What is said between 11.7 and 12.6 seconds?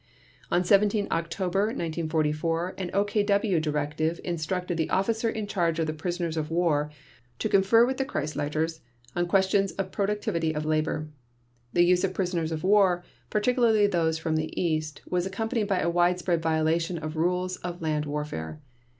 The use of prisoners